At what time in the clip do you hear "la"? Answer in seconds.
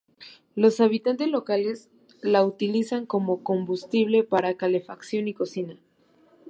2.21-2.43